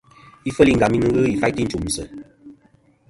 Ifel 0.49 0.69
i 0.71 0.73
Ngam 0.75 0.93
nɨn 0.99 1.13
ghɨ 1.15 1.23
ifaytɨ 1.33 1.59
i 1.61 1.65
nchùmsɨ. 1.65 2.03